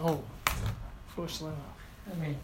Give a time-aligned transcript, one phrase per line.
[0.00, 0.22] Oh,
[1.08, 1.56] unfortunately.
[2.10, 2.36] I mean,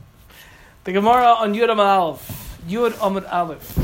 [0.83, 2.59] The Gemara on Yud Amud Aleph.
[2.69, 3.79] Yud Amud Aleph.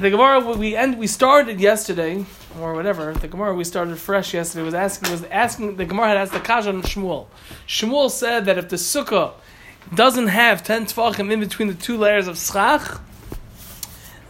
[0.00, 2.24] the Gemara we end we started yesterday
[2.60, 3.14] or whatever.
[3.14, 6.40] The Gemara we started fresh yesterday was asking was asking the Gemara had asked the
[6.40, 7.26] Kasha on Shmuel.
[7.66, 9.32] Shmuel said that if the sukkah
[9.94, 13.00] doesn't have ten tefachim in between the two layers of schach,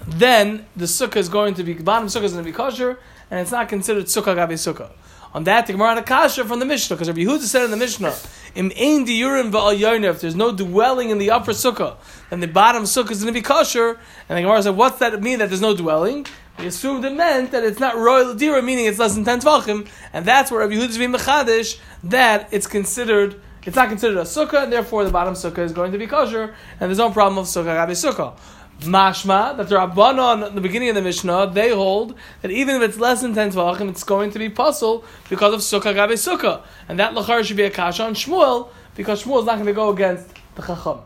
[0.06, 2.98] then the sukkah is going to be bottom sukkah is going to be kosher,
[3.30, 4.92] and it's not considered sukkah gabi sukkah.
[5.34, 8.14] On that, the Gemara kasha from the Mishnah because Rabbi Yehuda said in the Mishnah,
[8.54, 11.96] "Im If there's no dwelling in the upper sukkah,
[12.30, 15.22] then the bottom sukkah is going to be kosher." And the Gemara said, "What's that
[15.22, 16.26] mean that there's no dwelling?"
[16.58, 19.86] We assumed it meant that it's not royal dira, meaning it's less than ten tvachim,
[20.12, 23.40] and that's where Rabbi Yehuda is being mechadish that it's considered.
[23.64, 26.54] It's not considered a sukkah, and therefore the bottom sukkah is going to be kosher,
[26.80, 28.32] and there's no problem of sukkah gabi sukkah.
[28.80, 32.82] Mashma, that the Rabbanon in the beginning of the Mishnah, they hold that even if
[32.82, 36.62] it's less than 10 Tvachim, it's going to be pasul because of Sukkah Gabe Sukkah.
[36.88, 39.72] And that Lachar should be a Kasha on Shmuel, because Shmuel is not going to
[39.72, 41.00] go against the Chacham.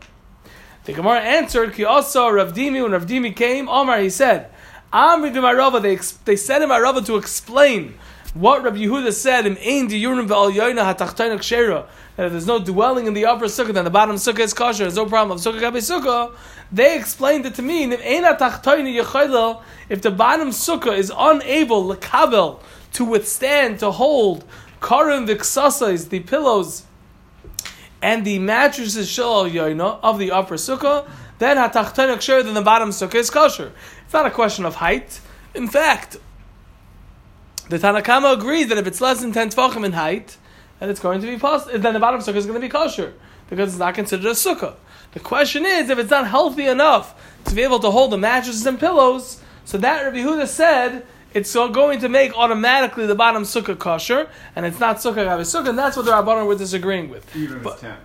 [0.85, 4.51] The Gemara answered, Ki also Rav Dimi, when Rav Dimi came, Omar, he said,
[4.91, 7.95] Amri Rava, they, they said in Rava to explain
[8.33, 9.87] what Rabbi Yehuda said, Im Ein
[12.15, 14.83] that if there's no dwelling in the upper sukkah, then the bottom sukkah is kosher,
[14.83, 16.35] there's no problem of sukkah gabe sukkah,
[16.73, 18.01] they explained it to me, if
[20.01, 22.59] the bottom sukkah is unable, lekabel,
[22.93, 24.43] to withstand, to hold,
[24.81, 26.85] karim v'ksasais, the pillows,
[28.01, 31.07] and the mattresses shal yoina of the upper sukkah,
[31.37, 33.71] then hatachtoin kosher, then the bottom sukkah is kosher.
[34.03, 35.21] It's not a question of height.
[35.53, 36.17] In fact,
[37.69, 40.37] the Tanakama agrees that if it's less than 10 tefachim in height,
[40.79, 43.13] then it's going to be possible, then the bottom sukkah is going to be kosher,
[43.47, 44.75] because it's not considered a sukkah.
[45.13, 47.13] The question is, if it's not healthy enough
[47.45, 51.53] to be able to hold the mattresses and pillows, so that Rabbi Huda said, it's
[51.53, 55.79] going to make automatically the bottom sukkah kosher, and it's not sukkah gavi sukkah, and
[55.79, 57.35] that's what the Rabbanon were disagreeing with.
[57.35, 57.97] Even if But- it's 10.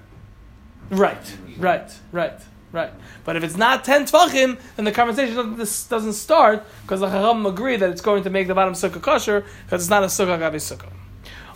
[0.91, 2.41] Right, right, right,
[2.73, 2.91] right.
[3.25, 7.09] But if it's not ten tvachim, then the conversation doesn't, this doesn't start because the
[7.09, 10.07] Chacham agree that it's going to make the bottom sukkah kosher because it's not a
[10.07, 10.91] sukkah gabi sukkah.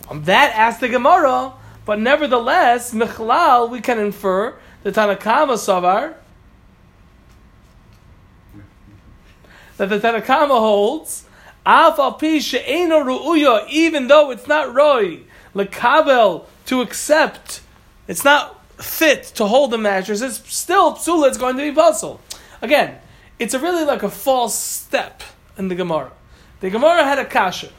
[0.09, 1.53] On that, asked the Gemara,
[1.85, 4.53] but nevertheless, michlal we can infer
[4.83, 6.15] the Tanakama savar
[9.77, 11.25] that the Tanakama holds
[11.65, 15.21] af al pi she'eno ru'uya, even though it's not roy
[15.55, 17.61] lekabel to accept,
[18.07, 20.21] it's not fit to hold the mattress.
[20.21, 21.29] It's still psula.
[21.29, 22.19] It's going to be pasul.
[22.61, 22.97] Again,
[23.39, 25.23] it's a really like a false step
[25.57, 26.11] in the Gemara.
[26.59, 27.69] The Gemara had a kasha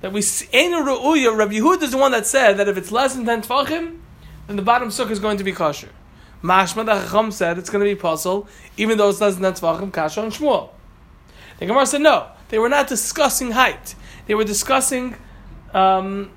[0.00, 0.22] that we
[0.52, 1.36] enu ru'uya.
[1.36, 4.00] Rabbi Yehud is the one that said that if it's less than ten tefachim,
[4.46, 5.88] then the bottom sukkah is going to be kosher.
[6.44, 8.46] Mashma the Chacham said it's going to be pasul,
[8.76, 9.90] even though than ten tefachim.
[9.90, 10.68] Kasha and Shmuel.
[11.58, 12.26] The Gemara said no.
[12.50, 13.94] They were not discussing height.
[14.26, 15.16] They were discussing
[15.72, 16.30] um,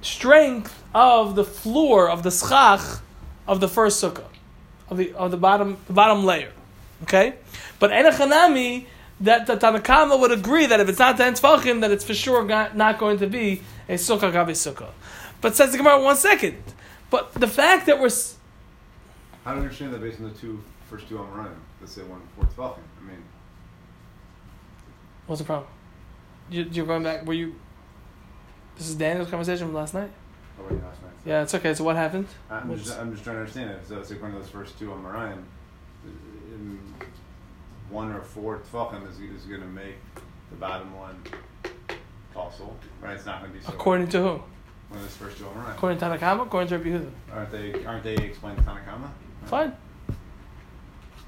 [0.00, 3.02] strength of the floor of the schach
[3.46, 4.24] of the first sukkah,
[4.88, 6.52] of the of the bottom the bottom layer.
[7.02, 7.34] Okay,
[7.78, 8.86] but enachanami
[9.20, 12.42] that the Tanakama would agree that if it's not ten tefachim, that it's for sure
[12.44, 14.88] not, not going to be a sukkah gabi sukkah.
[15.42, 16.56] But says the Gemara one second.
[17.10, 18.08] But the fact that we're
[19.50, 21.50] How don't understand that based on the two first two Amoraim?
[21.80, 22.78] Let's say one fourth Tefachim.
[23.00, 23.20] I mean,
[25.26, 25.68] what's the problem?
[26.48, 27.26] You, you're going back.
[27.26, 27.56] Were you?
[28.78, 30.12] This is Daniel's conversation from last night.
[30.56, 31.10] oh wait, last night.
[31.26, 31.74] Yeah, it's okay.
[31.74, 32.28] So what happened?
[32.48, 33.88] I'm What's- just, I'm just trying to understand it.
[33.88, 35.42] So it's like one of those first two Amoraim.
[36.04, 36.78] In
[37.88, 39.96] one or four Tefachim is, is going to make
[40.50, 41.20] the bottom one
[42.36, 42.72] also,
[43.02, 43.16] right?
[43.16, 43.72] It's not going to be so.
[43.72, 44.28] According to who?
[44.28, 44.42] one
[44.92, 45.72] of those first two Amoraim.
[45.74, 46.42] According to Tanakama.
[46.42, 47.10] According to Rabbi Yehuda.
[47.32, 47.84] Aren't they?
[47.84, 49.10] Aren't they explained to Tanakama?
[49.44, 49.74] Fine.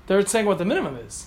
[0.06, 1.26] They're saying what the minimum is.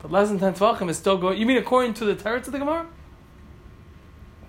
[0.00, 1.38] But less than 10 tvachim is still going.
[1.38, 2.86] You mean according to the teretz of the Gemara?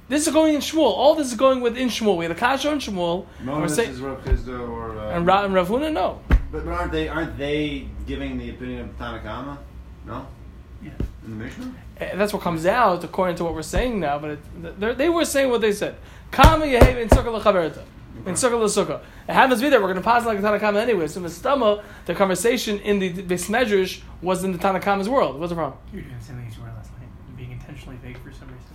[0.07, 0.83] This is going in Shmuel.
[0.83, 2.17] All this is going within Shmuel.
[2.17, 3.25] We had a kasha in Shmuel.
[3.43, 4.97] No, and we're this saying- is Rav Chisda or.
[4.99, 6.19] Uh, and, Ra, and Ravuna, no.
[6.29, 9.57] But, but aren't they aren't they giving the opinion of Tanakama?
[10.05, 10.27] No.
[10.83, 10.91] Yeah.
[11.25, 11.73] In the Mishnah.
[11.99, 14.19] Eh, That's what comes out according to what we're saying now.
[14.19, 15.95] But it, they're- they were saying what they said.
[16.31, 17.81] Kama yehev in sukkah lechaverta.
[18.25, 19.01] In sukkah lesukkah.
[19.27, 19.79] It happens to be there.
[19.79, 21.07] We're going to pass like the Tanakama anyway.
[21.07, 25.39] So Mistama, the conversation in the Beis Medrash was in the Tanakama's world.
[25.39, 25.79] What's the problem?
[25.91, 28.31] you were doing the same thing as you were last night, being intentionally vague for
[28.31, 28.65] some reason.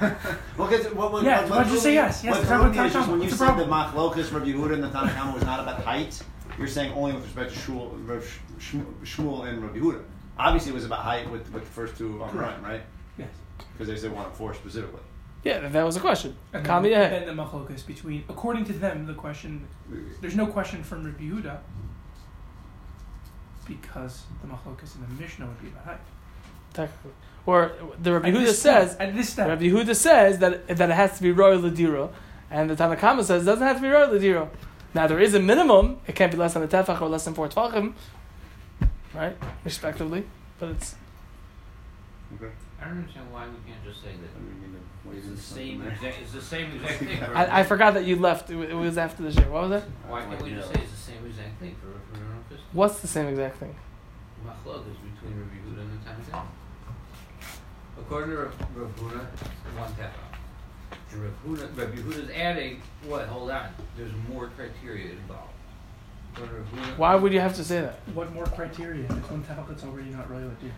[0.58, 2.24] well, because what, what, Yeah, what, why'd you say yes?
[2.24, 4.14] Yes, What it's threw not me about is when you What's the said that problem?
[4.14, 6.22] Machlokas Rabbi Yehuda and the Tanakama was not about height,
[6.58, 8.22] you're saying only with respect to Shmuel,
[8.58, 10.02] Shmuel, Shmuel and Rabbi Yehuda.
[10.38, 12.82] Obviously, it was about height with, with the first two on the run, right?
[13.18, 13.28] Yes.
[13.72, 15.00] Because they said one of four specifically.
[15.44, 16.34] Yeah, that was a question.
[16.54, 17.10] And then, yehev.
[17.10, 19.68] then the machlokas between, according to them, the question,
[20.20, 21.58] there's no question from Rabbi Yehuda
[23.66, 26.00] because the machlokas in the Mishnah would be about height.
[26.72, 27.12] Technically.
[27.46, 30.90] Or the Rabbi At Yehuda says, step- at this step, Rabbi Yehuda says that, that
[30.90, 32.10] it has to be royal ladira,
[32.50, 34.48] And the Tanakama says it doesn't have to be roy ladira.
[34.94, 37.34] Now there is a minimum; it can't be less than a tefach or less than
[37.34, 37.94] four tefachim,
[39.12, 39.36] right?
[39.64, 40.24] Respectively,
[40.58, 40.94] but it's
[42.36, 42.52] Okay.
[42.80, 44.63] I don't understand why we can't just say I that mean, you know,
[45.16, 47.18] it's the same exact, it's the same exact thing.
[47.18, 48.50] for I, I forgot that you left.
[48.50, 49.48] It, it was after the year.
[49.50, 49.88] What was that?
[50.08, 52.58] Why can't we just say it's the same exact thing for for Rav Huna?
[52.72, 53.74] What's the same exact thing?
[54.46, 56.46] Machlok is between Rabbi Yehuda and the Tanakh.
[57.98, 61.12] According to Rav Rav Huna, it's one tefah.
[61.12, 63.26] And Rav Huna, Rabbi Yehuda's adding what?
[63.28, 65.50] Hold on, there's more criteria involved.
[66.34, 68.00] According to Huna- Why would you have to say that?
[68.14, 69.06] What more criteria?
[69.06, 70.72] There's one tefach that's already not roy ladira.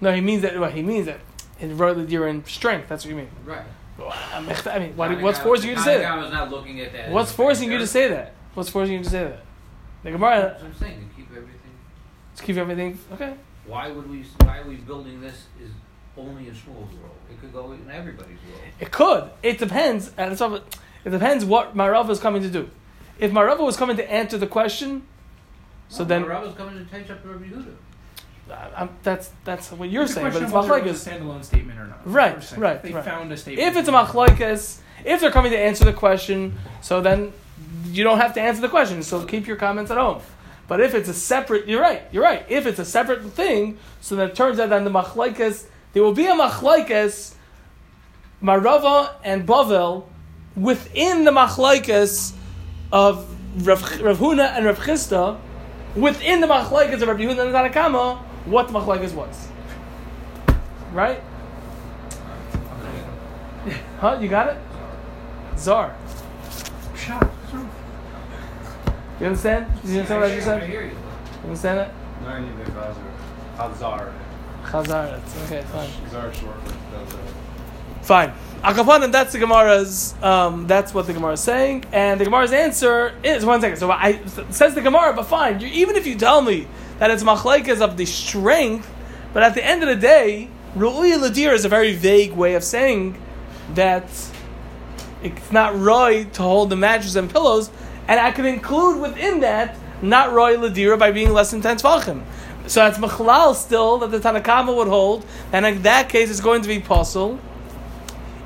[0.00, 0.58] No, he means that.
[0.60, 1.20] Well, he means that
[1.60, 2.88] in roy ladira in strength.
[2.88, 3.30] That's what you mean.
[3.44, 3.62] Right.
[4.34, 6.18] I mean, why, what's forcing you to say that?
[6.18, 7.10] Was not looking at that.
[7.10, 8.34] What's forcing you to say that?
[8.54, 9.40] What's forcing you to say that?
[10.02, 11.08] The Gemara, That's what I'm saying.
[11.08, 11.70] To keep everything.
[12.30, 13.34] let's keep everything okay.
[13.66, 14.24] Why would we?
[14.40, 15.46] Why are we building this?
[15.60, 15.70] Is
[16.16, 17.16] only in Shmuel's world.
[17.30, 18.62] It could go in everybody's world.
[18.80, 19.30] It could.
[19.42, 20.12] It depends.
[20.16, 22.70] And it's all, it depends what Marava is coming to do.
[23.18, 25.06] If Marava was coming to answer the question,
[25.88, 27.74] so then Rabbi was coming to take up Rabbi Yehuda.
[28.76, 30.26] I'm, that's that's what you're The saying.
[30.32, 31.06] But it's of whether it was machlekes.
[31.06, 32.00] a standalone statement or not.
[32.04, 32.60] Right, saying.
[32.62, 33.04] right, They right.
[33.04, 33.68] found a statement.
[33.68, 37.32] If it's a machlekes, if they're coming to answer the question, so then
[37.86, 39.02] you don't have to answer the question.
[39.02, 40.20] So keep your comments at home.
[40.68, 42.02] But if it's a separate, you're right.
[42.12, 42.44] You're right.
[42.48, 46.12] If it's a separate thing, so then it turns out that the machlekes there will
[46.12, 47.34] be a machlekes,
[48.42, 50.04] Marava and Bavel,
[50.54, 52.32] within the machlekes
[52.92, 53.26] of
[53.66, 55.38] Rav, Rav Huna and Rav Chisda,
[55.94, 59.48] within the machlekes of Rav Yehuda and Tanakama, what machlekes was.
[60.92, 61.20] Right?
[63.98, 64.18] Huh?
[64.20, 64.58] You got it?
[65.58, 65.96] Zar.
[66.96, 67.28] Shot.
[69.20, 69.66] You understand?
[69.84, 70.70] You understand what I just said?
[70.70, 70.80] you.
[70.80, 70.90] You
[71.44, 71.94] understand it?
[72.22, 72.64] No, I need the
[73.56, 74.12] Chazar.
[74.64, 75.44] Chazar.
[75.44, 75.62] Okay.
[75.62, 75.88] Fine.
[75.88, 76.56] Chazar short.
[78.02, 78.32] Fine.
[78.62, 80.14] Akapanim, that's the Gemara's.
[80.22, 83.78] Um, that's what the Gemara is saying, and the Gemara's answer is one second.
[83.78, 85.60] So I says the Gemara, but fine.
[85.60, 86.66] You, even if you tell me
[86.98, 88.90] that it's machlekes of the strength,
[89.32, 92.64] but at the end of the day, ru'uya ladir is a very vague way of
[92.64, 93.20] saying
[93.74, 94.08] that
[95.22, 97.70] it's not roy to hold the mattress and pillows,
[98.08, 101.78] and I could include within that not roy ladira by being less than ten.
[101.78, 106.62] So that's machlal still that the Tanakama would hold, and in that case it's going
[106.62, 107.38] to be possible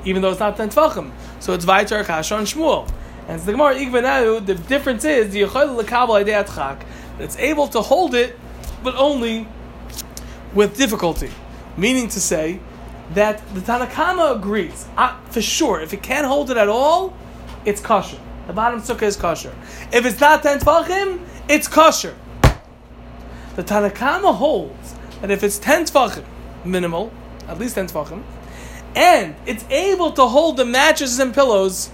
[0.05, 1.11] even though it's not ten tvachim.
[1.39, 2.87] So it's Vaitar Kasha and Shmuel.
[3.27, 6.83] And it's the Gemara Igbenayu, the difference is the Yechol Lekabel Idei Atchak,
[7.17, 8.37] that it's able to hold it,
[8.83, 9.47] but only
[10.53, 11.29] with difficulty.
[11.77, 12.59] Meaning to say
[13.13, 17.13] that the Tanakama agrees, uh, for sure, if it can't hold it at all,
[17.65, 18.19] it's kosher.
[18.47, 19.55] The bottom sukkah is kosher.
[19.91, 22.15] If it's not ten tvachim, it's kosher.
[23.55, 26.25] The Tanakama holds that if it's ten tvachim,
[26.65, 27.11] minimal,
[27.47, 28.23] at least ten tvachim,
[28.95, 31.91] and it's able to hold the mattresses and pillows,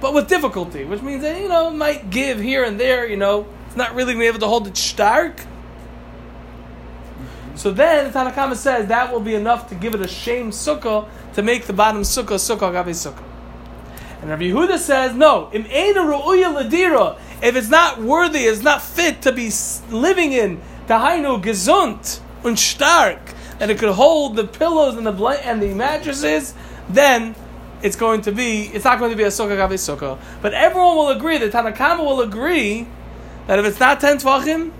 [0.00, 3.06] but with difficulty, which means that you know it might give here and there.
[3.06, 5.46] You know, it's not really going to be able to hold it stark.
[7.54, 11.08] So then the Tanakama says that will be enough to give it a shame sukkah
[11.34, 13.22] to make the bottom sukkah sukkah gabe sukkah.
[14.22, 15.50] And Rabbi Yehuda says no.
[15.52, 17.16] Im ladira.
[17.40, 19.52] If it's not worthy, it's not fit to be
[19.88, 23.20] living in tahainu gesund und stark,
[23.60, 26.54] that it could hold the pillows and the blank and the mattresses,
[26.88, 27.36] then
[27.84, 28.62] it's going to be.
[28.64, 30.18] It's not going to be a sukkah gabe sukkah.
[30.42, 31.38] But everyone will agree.
[31.38, 32.88] The Tanakama will agree
[33.50, 34.70] that if it's not ten tvachim,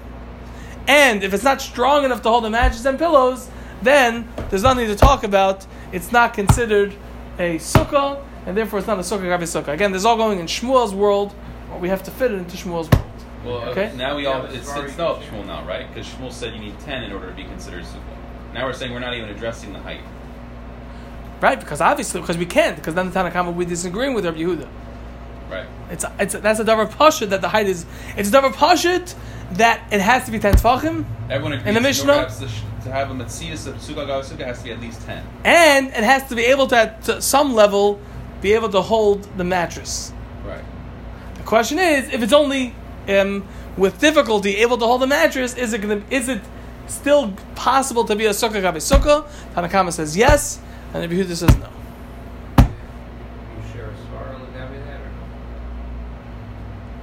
[0.86, 3.50] and if it's not strong enough to hold the mattresses and pillows,
[3.82, 5.66] then there's nothing to talk about.
[5.90, 6.94] It's not considered
[7.36, 9.72] a sukkah, and therefore it's not a sukkah gabe sukkah.
[9.72, 11.34] Again, this is all going in Shmuel's world.
[11.80, 13.06] We have to fit it into Shmuel's world.
[13.44, 13.86] Well, Okay.
[13.86, 13.96] okay.
[13.96, 15.20] now we all but it's, it's not.
[15.22, 15.92] Shmuel now, right?
[15.92, 18.54] Because Shmuel said you need ten in order to be considered sukkah.
[18.54, 20.02] Now we're saying we're not even addressing the height.
[21.40, 21.58] Right?
[21.58, 24.68] Because obviously, because we can't, because then the Tanakhama we're disagreeing with Rabbi Yehuda.
[25.50, 25.66] Right.
[25.90, 27.84] It's it's that's a davar pashut that the height is.
[28.16, 29.14] It's a davar pashut
[29.52, 31.66] that it has to be ten tefachim, Everyone agrees.
[31.68, 34.80] In the Mishnah- to have- to have a metzias of sukkah has to be at
[34.80, 35.22] least ten.
[35.44, 38.00] and it has to be able to, at to some level,
[38.40, 40.12] be able to hold the mattress.
[40.46, 40.64] Right.
[41.34, 42.74] The question is, if it's only
[43.08, 46.40] um, with difficulty able to hold the mattress, is it gonna, is it
[46.86, 49.26] still possible to be a sukkah gabe sukkah?
[49.54, 50.58] Tanakama says yes,
[50.94, 51.68] and Rabbi Yehuda says no.
[52.56, 52.64] You
[53.74, 55.10] share a svara legabe that or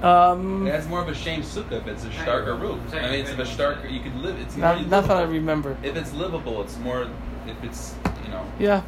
[0.02, 2.78] Um, It has more of a shame sukkah if it's a starker roof.
[2.92, 4.38] I mean, it's a starker you could live.
[4.38, 5.76] It's more not, not that I remember.
[5.82, 7.08] If it's livable, it's more.
[7.46, 8.44] If it's you know.
[8.58, 8.82] Yeah.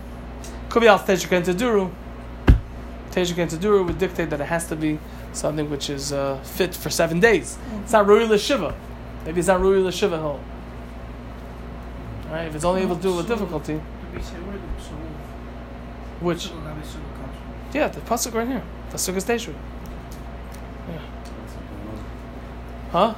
[0.69, 1.91] Could be al Teshuk and Taduru.
[3.11, 5.01] Teshuk and Taduru would dictate that it has to be
[5.33, 7.59] something which is uh, fit for seven days.
[7.83, 8.75] It's not Rui Shiva.
[9.25, 10.41] Maybe it's not Rui Shiva Hill.
[12.27, 13.83] Alright, if it's only able to do it with difficulty, Did
[14.15, 14.93] we say where the so
[16.25, 17.75] which sukkah gabe sukkah comes from?
[17.75, 18.63] Yeah, the pasuk right here.
[18.91, 19.57] The sukkah's teshuvah.
[22.93, 23.15] Huh?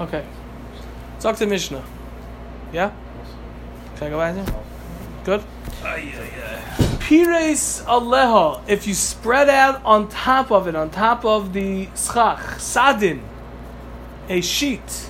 [0.00, 0.24] Okay.
[1.20, 1.84] Talk to Mishnah.
[2.72, 2.92] Yeah?
[3.96, 4.44] Can I go back here?
[5.24, 5.42] Good?
[7.00, 12.60] Pires aleha, if you spread out on top of it, on top of the schach,
[12.60, 13.22] sadin,
[14.28, 15.08] a sheet,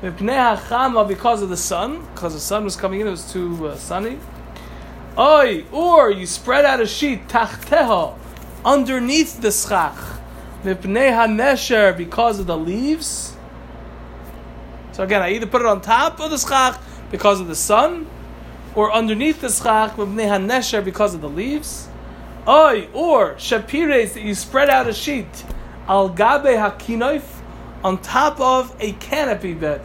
[0.00, 4.18] because of the sun, because the sun was coming in, it was too uh, sunny.
[5.18, 8.16] Oi, or you spread out a sheet, tachteha,
[8.64, 9.98] underneath the schach,
[10.64, 13.36] mipnei hanesher, because of the leaves.
[14.92, 18.06] So again, I either put it on top of the schach because of the sun,
[18.74, 21.88] or underneath the schach mipnei hanesher because of the leaves.
[22.48, 25.44] Oi, or shapires that you spread out a sheet,
[25.88, 27.24] al gabe hakinoif,
[27.82, 29.80] on top of a canopy bed.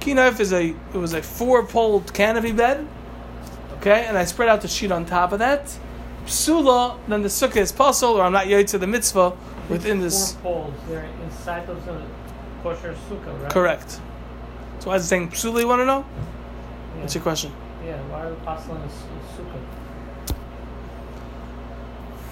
[0.00, 2.86] Kinoif is a it was a four poled canopy bed.
[3.78, 5.76] Okay, and I spread out the sheet on top of that.
[6.26, 9.36] Psula, then the sukkah is pasul, or I'm not yet to the mitzvah
[9.68, 10.34] within this.
[10.34, 10.74] Four poles.
[10.88, 12.00] They're inside of the
[12.62, 13.52] kosher sukkah, right?
[13.52, 14.00] Correct.
[14.80, 16.04] So, why is it saying psula, you want to know?
[16.94, 17.00] Yeah.
[17.00, 17.52] What's your question?
[17.84, 17.96] Yeah.
[18.10, 19.62] Why are the apostle in the su- sukkah?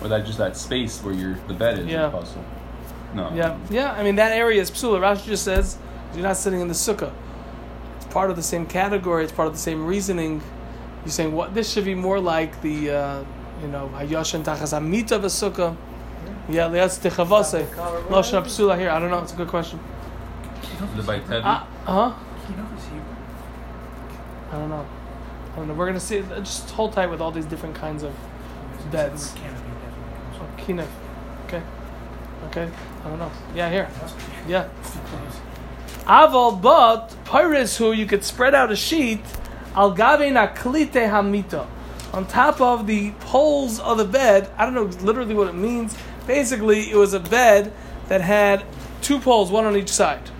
[0.03, 2.09] Or that just that space where your the bed is Yeah.
[2.09, 2.45] a pasul.
[3.15, 3.31] No.
[3.35, 3.93] Yeah, yeah.
[3.93, 5.01] I mean, that area is psula.
[5.01, 5.79] Rashi just says
[6.15, 7.13] you're not sitting in the sukkah.
[7.97, 9.25] It's part of the same category.
[9.25, 10.43] It's part of the same reasoning.
[11.05, 13.25] You're saying what this should be more like the, uh,
[13.63, 15.77] you know, hayoshen tachas amita of a sukkah.
[16.49, 17.67] Yeah, liatz techavase.
[18.09, 18.91] Lashon psula here.
[18.91, 19.19] I don't know.
[19.21, 19.81] It's a good question.
[20.97, 21.43] The by Tevi.
[21.45, 22.13] Uh huh.
[22.47, 23.03] Kino is Hebrew.
[24.53, 24.87] I don't know.
[25.53, 25.75] I don't know.
[25.75, 26.23] We're gonna see.
[26.39, 28.15] Just hold tight with all these different kinds of
[28.93, 29.33] beds.
[29.33, 31.47] The canopy definitely comes Oh, kinef.
[31.47, 31.63] Okay.
[32.49, 32.71] Okay.
[33.05, 33.31] I don't know.
[33.55, 33.89] Yeah, here.
[34.47, 34.69] Yeah.
[34.83, 35.27] from-
[36.07, 39.25] Aval, but Paris, who you could spread out a sheet,
[39.75, 41.67] al gave naklite hamita,
[42.13, 44.49] on top of the poles of the bed.
[44.57, 45.97] I don't know literally what it means.
[46.27, 47.73] Basically, it was a bed
[48.09, 48.65] that had
[49.03, 50.31] two poles, one on each side.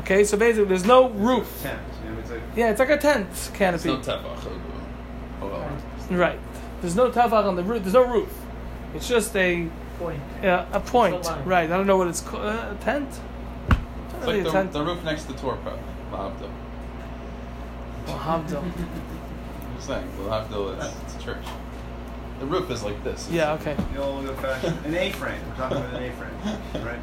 [0.00, 1.60] Okay, so basically, there's no roof.
[1.62, 1.80] Tent.
[2.06, 3.88] You it's like Yeah, it's like a tent It's canopy.
[3.88, 4.50] no tefach.
[6.10, 6.38] Right.
[6.80, 7.82] There's no tafach on the roof.
[7.82, 8.32] There's no roof.
[8.94, 9.68] It's just a
[9.98, 10.20] Point.
[10.42, 11.24] yeah, a point.
[11.26, 11.42] A.
[11.44, 11.64] Right.
[11.70, 12.44] I don't know what it's called.
[12.44, 13.08] Uh, a tent.
[13.68, 13.78] Not
[14.16, 14.72] It's really like a the, tent.
[14.72, 15.78] the roof next to the Torah Pro,
[16.10, 16.50] Lahavdil.
[18.06, 18.46] Well, I'm
[19.76, 21.44] just saying, the Lahavdil is it's a church.
[22.40, 23.28] The roof is like this.
[23.30, 23.52] Yeah.
[23.54, 23.76] Okay.
[23.92, 25.40] the old fashioned an A-frame.
[25.48, 26.98] We're talking about an A-frame, right?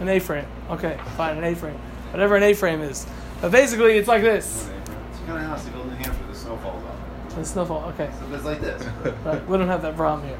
[0.00, 0.46] An A-frame.
[0.70, 1.78] Okay, fine, an A-frame.
[2.10, 3.06] Whatever an A-frame is.
[3.40, 4.70] But basically, it's like this.
[5.10, 6.26] It's kind of house they build in New Hampshire.
[6.28, 7.34] The snow falls off.
[7.34, 7.84] The snowfall.
[7.90, 8.10] Okay.
[8.18, 8.82] So it's like this.
[9.24, 9.46] Right.
[9.46, 10.38] We don't have that problem here.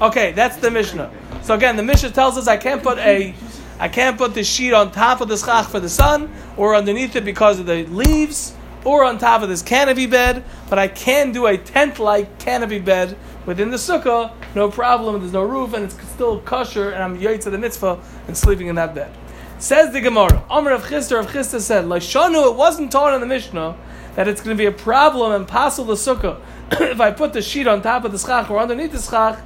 [0.02, 1.09] Okay, that's the Mishnah.
[1.42, 3.33] So again, the Mishnah tells us I can't put a,
[3.78, 7.14] I can't put the sheet on top of the schach for the sun, or underneath
[7.14, 10.45] it because of the leaves, or on top of this canopy bed.
[10.69, 15.21] But I can do a tent-like canopy bed within the sukkah, no problem.
[15.21, 18.69] There's no roof, and it's still kosher, and I'm yoyt to the mitzvah and sleeping
[18.69, 19.14] in that bed.
[19.59, 23.26] Says the Gemara, Amr of Chisda of Chisda said, Lashanu, it wasn't taught in the
[23.26, 23.76] Mishnah
[24.14, 26.41] that it's going to be a problem and passel the sukkah
[26.73, 29.41] if I put the sheet on top of the schach or underneath the schach.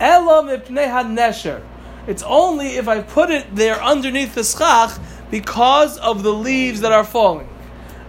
[0.00, 1.62] Elam ipnei hanesher.
[2.06, 4.98] It's only if I put it there underneath the schach
[5.30, 7.48] because of the leaves that are falling.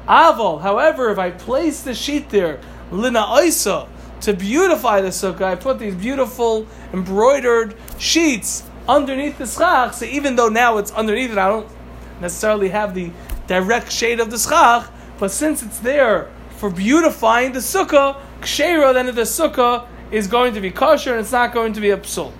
[0.07, 2.59] Aval, however, if I place the sheet there,
[2.91, 3.87] lina oisa,
[4.21, 9.93] to beautify the sukkah, I put these beautiful embroidered sheets underneath the schach.
[9.93, 11.67] So even though now it's underneath it, I don't
[12.21, 13.11] necessarily have the
[13.47, 19.07] direct shade of the schach, but since it's there for beautifying the sukkah, kshera, then
[19.07, 22.31] the sukkah is going to be kosher and it's not going to be a psul.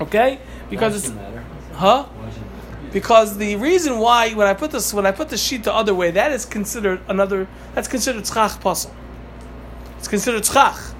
[0.00, 0.38] Okay?
[0.70, 1.44] Because it's matter.
[1.74, 2.04] huh?
[2.04, 2.85] Why should it matter?
[2.96, 5.94] Because the reason why when I put this when I put the sheet the other
[5.94, 8.90] way, that is considered another that's considered tzchach pasul.
[9.98, 10.94] It's considered tzchach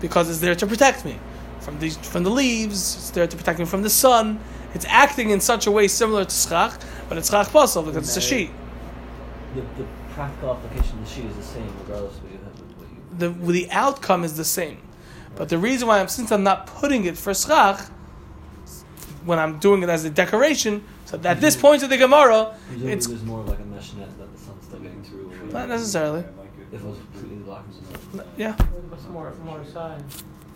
[0.00, 1.20] because it's there to protect me
[1.60, 2.96] from the from the leaves.
[2.96, 4.40] It's there to protect me from the sun.
[4.74, 8.16] It's acting in such a way similar to tzchach, but it's tzchach pasul because it's
[8.16, 8.50] a sheet.
[9.54, 12.58] The, the practical application of the sheet is the same regardless of what you have.
[12.76, 14.78] What you, The the outcome is the same,
[15.36, 17.88] but the reason why I'm since I'm not putting it for tzchach
[19.24, 20.82] when I'm doing it as a decoration.
[21.10, 23.92] So at this point of the Gemara, Presumably it's there's more of like a mesh
[23.94, 25.32] net that the sun's still getting through.
[25.52, 26.20] not necessarily.
[26.20, 26.74] I like it.
[26.74, 27.72] If it was completely blocking
[28.12, 28.24] the.
[28.36, 30.04] Yeah, What's more, more sun?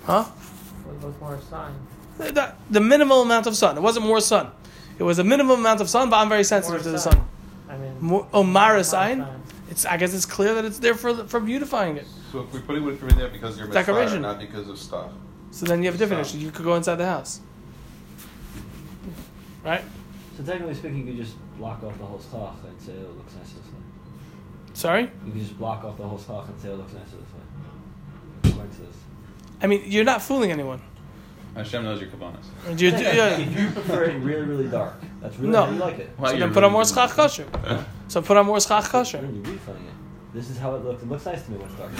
[0.04, 0.22] huh?
[0.24, 1.74] What's more sun?
[2.18, 3.76] The, the, the minimal amount of sun.
[3.76, 4.52] It wasn't more sun.
[4.96, 7.14] It was a minimum amount of sun, but I'm very sensitive More to the sun.
[7.14, 7.28] sun.
[7.68, 9.26] I mean, oh, More, oh, Mara sign.
[9.70, 9.84] It's.
[9.84, 12.06] I guess it's clear that it's there for for beautifying it.
[12.30, 14.22] So if we put it with in there because you're Decoration.
[14.22, 14.22] Decoration.
[14.22, 15.10] not because of stuff.
[15.50, 16.36] So then you have a different Sun.
[16.38, 16.46] issue.
[16.46, 17.40] You could go inside the house,
[19.64, 19.82] right?
[20.36, 23.16] So technically speaking, you could just block off the whole schach and say oh, it
[23.16, 23.80] looks nicer this way.
[24.74, 25.02] Sorry.
[25.26, 27.16] You could just block off the whole schach and say oh, it looks nicer
[28.42, 28.56] this way.
[28.58, 28.96] point this.
[29.62, 30.80] I mean, you're not fooling anyone.
[31.54, 32.44] Hashem knows your kavanas.
[32.80, 35.66] You do, if you prefer it really, really dark, that's really No.
[35.66, 36.10] how you like it.
[36.18, 37.46] Wow, So then put on more really- schach kosher.
[38.08, 39.18] So put on more schach kosher.
[39.18, 39.92] You're refilling it.
[40.34, 41.04] This is how it looks.
[41.04, 41.92] It looks nice to me when it's dark.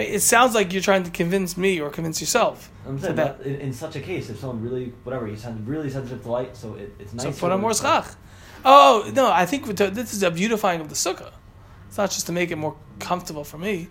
[0.00, 2.70] It sounds like you're trying to convince me or convince yourself.
[2.86, 6.22] I'm saying that- in, in such a case, if someone really, whatever, he's really sensitive
[6.22, 7.24] to light, so it, it's nice.
[7.24, 8.06] So put on more schach.
[8.64, 11.32] Oh no, I think this is a beautifying of the sukkah.
[11.88, 13.88] It's not just to make it more comfortable for me.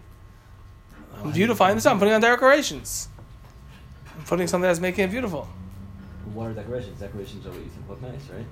[1.23, 1.85] I'm beautifying this.
[1.85, 3.07] I'm putting on decorations.
[4.17, 5.47] I'm putting something that's making it beautiful.
[6.33, 6.99] What are decorations?
[6.99, 8.45] Decorations are what you think look nice, right?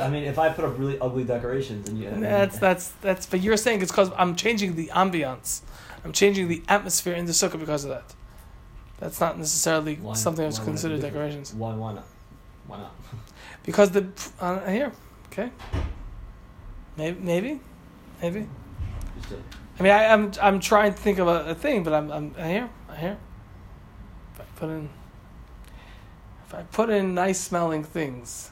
[0.00, 3.26] I mean, if I put up really ugly decorations and you, and That's that's that's.
[3.26, 5.60] But you're saying it's because I'm changing the ambiance.
[6.04, 8.14] I'm changing the atmosphere in the sukkah because of that.
[8.98, 11.54] That's not necessarily Why- something that's considered decorations.
[11.54, 11.74] Why?
[11.74, 12.06] Why not?
[12.66, 12.94] Why not?
[13.64, 14.06] Because the
[14.40, 14.92] uh, here,
[15.26, 15.50] okay.
[16.96, 17.60] Maybe maybe,
[18.22, 18.48] maybe.
[19.78, 22.34] I mean, I, I'm I'm trying to think of a, a thing, but I'm I'm
[22.38, 23.18] I hear I hear.
[24.34, 24.88] If I put in,
[26.46, 28.50] if I put in nice smelling things,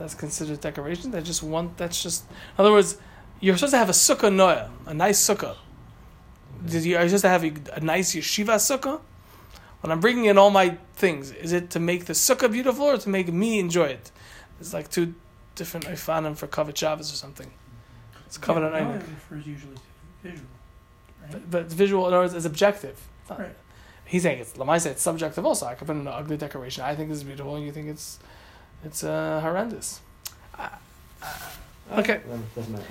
[0.00, 1.14] that's considered decoration.
[1.14, 2.24] I just want that's just.
[2.56, 2.96] In other words,
[3.38, 5.56] you're supposed to have a sukkah noya, a nice sukkah.
[6.64, 6.96] Did you?
[6.96, 9.00] Are you supposed to have a, a nice yeshiva sukkah?
[9.82, 12.96] When I'm bringing in all my things, is it to make the sukkah beautiful or
[12.96, 14.10] to make me enjoy it?
[14.58, 15.14] It's like two
[15.54, 17.50] different ifanim for kavod Shabbos or something.
[18.26, 19.80] It's kavod yeah, refers usually to
[20.22, 20.48] visual.
[21.22, 21.32] Right?
[21.32, 22.98] but, but it's visual, in other words, it's objective.
[23.28, 23.54] Right.
[24.04, 25.66] He's saying it's Lamaisa, it's subjective also.
[25.66, 26.84] I could put in an ugly decoration.
[26.84, 28.18] I think this is beautiful, and you think it's
[28.84, 30.00] it's uh, horrendous.
[30.58, 30.68] Uh,
[31.22, 31.26] uh,
[31.98, 32.20] okay.
[32.26, 32.84] then it doesn't matter.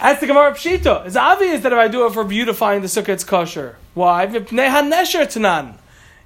[0.00, 3.10] As the Gemara Pshita, it's obvious that if I do it for beautifying the sukkah,
[3.10, 3.76] it's kosher.
[3.94, 4.26] Why?
[4.26, 5.76] V'pnei hanesher tanan.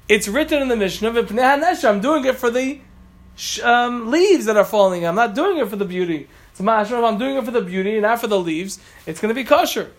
[0.09, 1.11] It's written in the Mishnah.
[1.11, 2.81] I'm doing it for the
[3.63, 5.07] um, leaves that are falling.
[5.07, 6.29] I'm not doing it for the beauty.
[6.55, 9.29] So if I'm doing it for the beauty, and not for the leaves, it's going
[9.29, 9.93] to be kosher.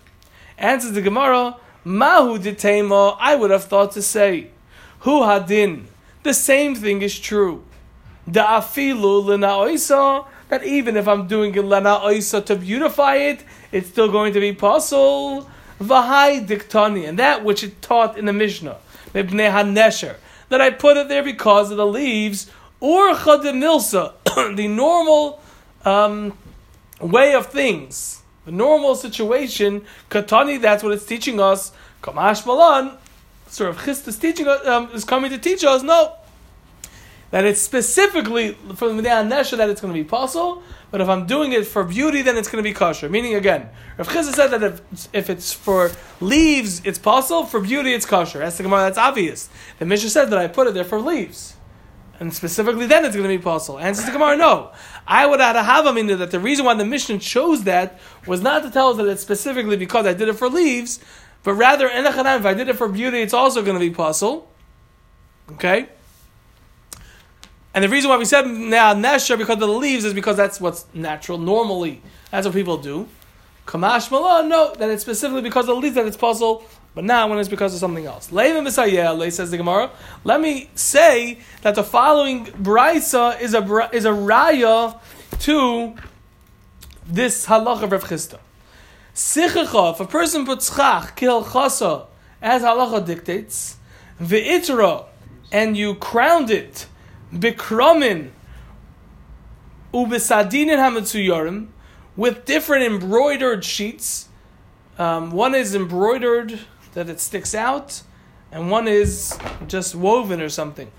[0.58, 1.56] Answers the Gemara,
[1.86, 3.16] mahu ditema.
[3.18, 4.50] I would have thought to say,
[5.00, 5.86] hu hadin.
[6.24, 7.64] The same thing is true.
[8.30, 10.26] Da afilu oisa.
[10.50, 14.40] That even if I'm doing it lana oisa to beautify it, it's still going to
[14.40, 15.48] be possible.
[15.80, 18.78] Vahai diktani, and that which it taught in the Mishnah,
[19.14, 20.18] mibnei hanesher,
[20.50, 24.14] that I put it there because of the leaves, or chadimilsa,
[24.58, 25.42] the normal
[25.86, 26.38] um,
[27.00, 29.86] way of things, the normal situation.
[30.10, 31.72] Katani, that's what it's teaching us.
[32.04, 32.98] Kamash malan,
[33.48, 35.82] sort of Chist is teaching us, um, is coming to teach us.
[35.82, 36.14] No,
[37.32, 41.28] that it's specifically from the Nesha that it's going to be possible, but if I'm
[41.28, 43.10] doing it for beauty, then it's going to be kosher.
[43.10, 47.94] Meaning again, Rav Chizah said that if, if it's for leaves, it's possible, for beauty,
[47.94, 48.40] it's kosher.
[48.40, 49.50] That's the Gemara, that's obvious.
[49.78, 51.56] The Mishnah said that I put it there for leaves.
[52.20, 53.80] And specifically then it's going to be possible.
[53.80, 54.72] Answers the Gemara, no.
[55.08, 58.64] I would add a havamina that the reason why the Mishnah chose that was not
[58.64, 61.00] to tell us that it's specifically because I did it for leaves,
[61.44, 63.92] but rather, in khan, if I did it for beauty, it's also going to be
[63.92, 64.52] possible.
[65.54, 65.88] Okay?
[67.80, 70.60] And the reason why we said now nesher because of the leaves is because that's
[70.60, 71.38] what's natural.
[71.38, 73.08] Normally, that's what people do.
[73.66, 77.30] Kamash malah, no, that it's specifically because of the leaves that it's pasul, but now
[77.30, 78.34] when it's because of something else.
[78.34, 79.92] Levin Misayel, says the Gemara,
[80.26, 85.00] let me say that the following brisa is a is a raya
[85.40, 85.96] to
[87.08, 88.40] this halacha of Rav Chisda.
[89.16, 92.08] Sichecha, if a person puts chach, kil chasa,
[92.42, 93.78] as halacha dictates,
[94.22, 95.06] ve'itra,
[95.50, 96.86] and you crowned it,
[97.34, 98.30] bikromin,
[99.94, 101.68] ubesadinin hametsuyorim,
[102.16, 104.28] with different embroidered sheets.
[104.98, 106.60] Um, one is embroidered
[106.94, 108.02] that it sticks out,
[108.52, 109.38] and one is
[109.68, 110.92] just woven or something.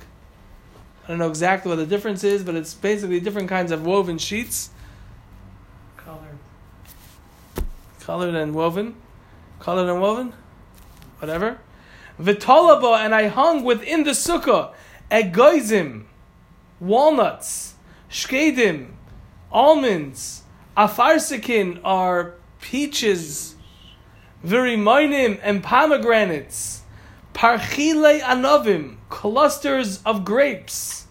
[1.05, 4.17] I don't know exactly what the difference is, but it's basically different kinds of woven
[4.19, 4.71] sheets,
[5.97, 6.39] Color.
[7.99, 8.95] colored and woven,
[9.59, 10.33] colored and woven,
[11.19, 11.59] whatever.
[12.21, 14.73] Vitolaba, and I hung within the sukkah
[15.11, 16.05] egoizim,
[16.81, 17.75] walnuts,
[18.11, 18.93] shkedim,
[19.53, 20.43] almonds,
[20.77, 23.55] afarsikin are peaches,
[24.45, 26.83] virimoinim and pomegranates,
[27.35, 31.07] parchile anovim, clusters of grapes,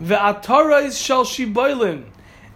[0.00, 2.04] ve'atarais shal shiboilin,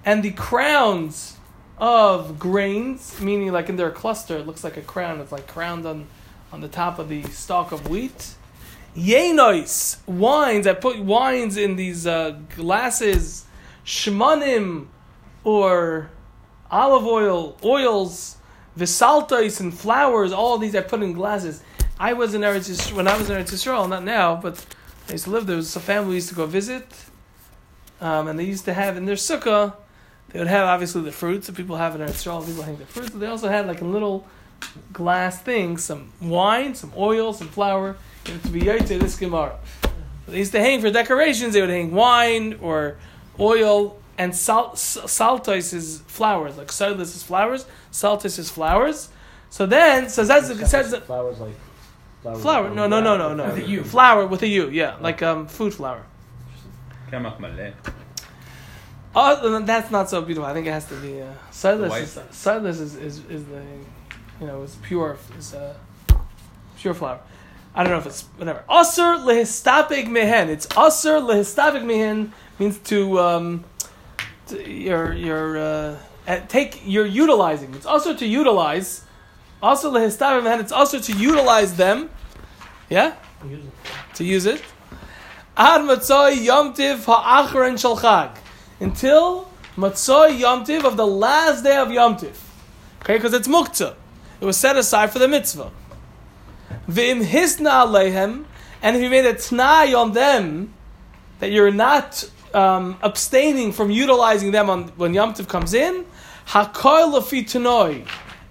[0.05, 1.37] and the crowns
[1.79, 5.21] of grains, meaning like in their cluster, it looks like a crown.
[5.21, 6.07] It's like crowned on,
[6.53, 8.36] on the top of the stalk of wheat.
[8.97, 10.67] Yenois, wines.
[10.67, 13.45] I put wines in these uh, glasses.
[13.85, 14.87] Shmanim,
[15.45, 16.11] or
[16.71, 18.37] olive oil, oils,
[18.77, 20.33] visaltais and flowers.
[20.33, 21.63] All these I put in glasses.
[21.99, 24.65] I was in Eretz Yisrael, when I was in Eretz Yisrael, not now, but
[25.09, 25.57] I used to live there.
[25.57, 26.87] was a family we used to go visit,
[28.01, 29.75] um, and they used to have in their sukkah.
[30.31, 32.45] They would have obviously the fruits that people have in Eretz Yisrael.
[32.45, 34.27] People hang the fruits, but they also had like a little
[34.93, 39.59] glass thing, some wine, some oil, some flour, to be yaita this Gemara.
[40.29, 41.55] They used to hang for decorations.
[41.55, 42.97] They would hang wine or
[43.39, 49.09] oil and sal- saltos is flowers, like saltus is flowers, saltus is flowers.
[49.51, 51.55] So then, so that's it says that flowers like
[52.23, 52.75] flowers flower.
[52.75, 53.45] No, no, no, no, no.
[53.47, 53.85] With a U.
[53.85, 54.71] Flower with a U.
[54.71, 56.05] Yeah, like um, food flower.
[59.15, 60.47] Oh, that's not so beautiful.
[60.49, 61.33] I think it has to be uh,
[61.89, 62.03] white.
[62.03, 62.65] Is, stuff.
[62.67, 63.63] is, is is the
[64.41, 65.75] you know is pure is uh,
[66.79, 67.21] pure flower.
[67.77, 68.65] I don't know if it's whatever.
[68.71, 70.49] Asr lehistapik mehen.
[70.49, 73.65] It's asr lehistapik mehen means to um,
[74.47, 75.97] to, you're you're uh,
[76.49, 77.75] take you're utilizing.
[77.75, 79.05] It's also to utilize.
[79.63, 80.59] Also lehistapik mehen.
[80.59, 82.09] It's also to utilize them.
[82.89, 83.15] Yeah,
[84.15, 84.63] to use it.
[85.55, 88.33] Ad matzoi yom tiv ha'achron shel.
[88.81, 92.37] Until matzoi yomtiv of the last day of yomtiv.
[93.03, 93.95] Okay, because it's muktzah.
[94.41, 95.71] It was set aside for the mitzvah.
[96.89, 98.45] V'im hisna alehem,
[98.83, 100.73] and if you made a t'nai on them,
[101.41, 106.07] that you're not um, abstaining from utilizing them on when Yom Tov comes in,
[106.49, 108.07] hakoy lafi tanoi.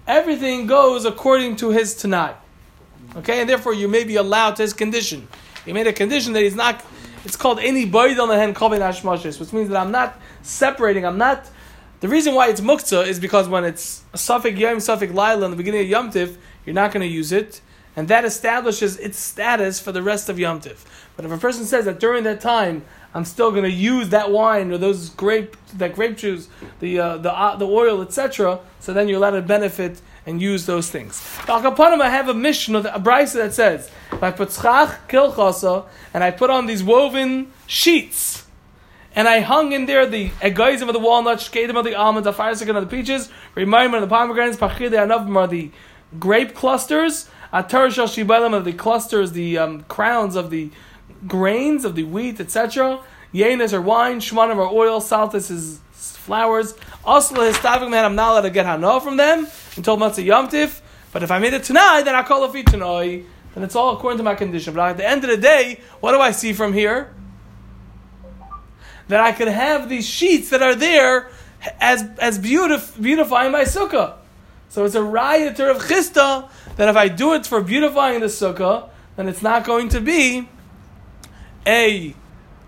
[0.06, 2.34] Everything goes according to his tanai.
[3.16, 5.26] Okay, and therefore you may be allowed to his condition.
[5.64, 6.84] He made a condition that he's not.
[7.24, 11.04] It's called any boyd on the hand hashmashis, which means that I'm not separating.
[11.04, 11.50] I'm not.
[12.00, 15.50] The reason why it's muktzah is because when it's a suffix yom, suffix laila in
[15.50, 17.60] the beginning of Yom Tiv, you're not going to use it,
[17.96, 20.84] and that establishes its status for the rest of Yom Tiv.
[21.16, 22.84] But if a person says that during that time
[23.16, 26.48] I'm still going to use that wine or those grape that grape juice,
[26.80, 30.66] the uh, the uh, the oil, etc., so then you're allowed to benefit and use
[30.66, 31.26] those things.
[31.48, 34.52] Al Kapanim, I have a mission, of a brisa that says, I put
[36.12, 38.44] and I put on these woven sheets,
[39.14, 42.32] and I hung in there the egoism of the walnuts, shkedim of the almonds, the
[42.32, 45.70] firesigan of the peaches, remind of the pomegranates, pachide anavim are the
[46.18, 47.30] grape clusters,
[47.62, 50.70] atar shibalim of the clusters, the um, crowns of the
[51.26, 53.00] grains of the wheat, etc.
[53.32, 56.74] Yenas are wine, shmanim are oil, saltus is flowers.
[57.04, 60.80] Asla histavik man, I'm not allowed to get hana from them until matzah yomtiv.
[61.12, 63.24] But if I made it tonight, then I call it tonight.
[63.54, 64.74] Then it's all according to my condition.
[64.74, 67.14] But at the end of the day, what do I see from here?
[69.08, 71.30] That I could have these sheets that are there
[71.80, 74.14] as as beautif- beautifying my sukkah.
[74.68, 78.88] So it's a riot of chista that if I do it for beautifying the sukkah,
[79.16, 80.48] then it's not going to be
[81.66, 82.14] a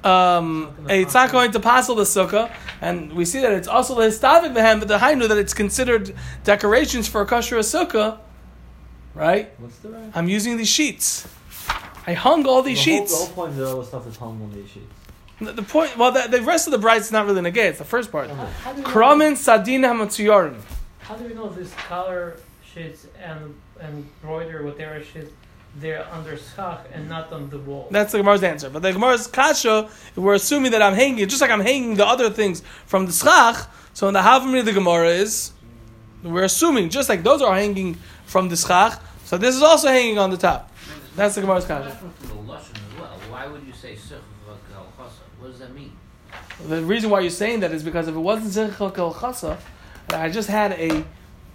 [0.04, 3.94] um, a, it's not going to passel the sukkah, and we see that it's also
[3.94, 8.18] the histavik behem, but the hainu that it's considered decorations for a kosher sukkah,
[9.14, 9.52] right?
[9.58, 10.10] What's the right?
[10.14, 11.26] I'm using these sheets.
[12.06, 13.12] I hung all these the whole, sheets.
[13.12, 14.86] The whole point of all the stuff is hung on these sheets.
[15.40, 17.68] The, the point, well, the, the rest of the bride's not really negay.
[17.68, 18.30] It's the first part.
[18.30, 18.46] Uh-huh.
[18.46, 20.60] How do we know- sadin hamatsuyarim.
[21.00, 25.30] How do we know this color sheets and and embroider whatever sheets
[25.76, 27.88] they're under schach and not on the wall?
[27.90, 28.70] That's the Gemara's answer.
[28.70, 32.30] But the Gemara's kasha, we're assuming that I'm hanging, just like I'm hanging the other
[32.30, 33.68] things from the schach.
[33.94, 35.52] So in the Havamri, the Gemara is,
[36.22, 40.18] we're assuming, just like those are hanging from the schach, so this is also hanging
[40.18, 40.72] on the top.
[41.14, 41.98] That's the Gemara's kasha.
[42.20, 43.18] The lashon as well.
[43.30, 44.18] Why would you say sech
[45.38, 45.92] What does that mean?
[46.66, 49.58] The reason why you're saying that is because if it wasn't Zechel Kel Chasa,
[50.08, 51.04] and I just had a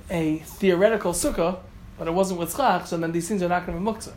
[0.09, 1.59] a theoretical sukkah,
[1.97, 4.13] but it wasn't with schach, so then these things are not going to be muktzah.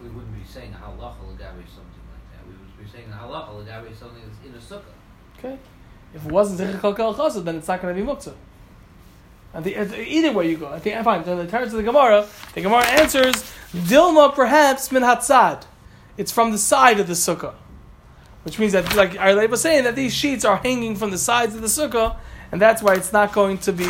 [0.00, 2.46] We wouldn't be saying halacha legabe something like that.
[2.46, 5.38] We would be saying halacha legabe something that's in a sukkah.
[5.38, 5.58] Okay?
[6.14, 8.34] If it wasn't Zechel Kel Chasa, then it's not going to be muktzah.
[9.54, 11.24] And the, the- either way you go, I think uh, fine.
[11.24, 13.34] So the terms of the Gemara, the Gemara answers
[13.72, 15.64] Dilma perhaps min hatzad.
[16.16, 17.54] It's from the side of the sukkah,
[18.42, 21.54] which means that like Arlei was saying that these sheets are hanging from the sides
[21.54, 22.16] of the sukkah,
[22.52, 23.88] and that's why it's not going to be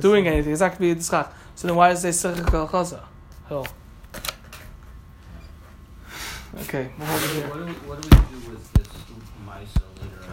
[0.00, 0.52] doing anything.
[0.52, 1.32] It's not going to be a dischach.
[1.54, 3.04] So then why does it say Sechel Kel Chasa?
[3.48, 3.66] Hell.
[6.56, 7.48] Okay, we'll hold it here.
[7.48, 8.73] What do we, what do we do with this Maisa later